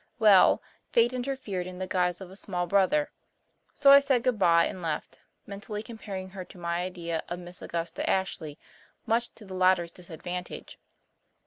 Well, 0.17 0.63
fate 0.91 1.13
interfered 1.13 1.67
in 1.67 1.77
the 1.77 1.85
guise 1.85 2.21
of 2.21 2.31
a 2.31 2.35
small 2.35 2.65
brother, 2.65 3.11
so 3.75 3.91
I 3.91 3.99
said 3.99 4.23
goodbye 4.23 4.65
and 4.65 4.81
left, 4.81 5.19
mentally 5.45 5.83
comparing 5.83 6.29
her 6.31 6.43
to 6.43 6.57
my 6.57 6.81
idea 6.81 7.21
of 7.29 7.37
Miss 7.37 7.61
Augusta 7.61 8.09
Ashley, 8.09 8.57
much 9.05 9.31
to 9.35 9.45
the 9.45 9.53
latter's 9.53 9.91
disadvantage. 9.91 10.79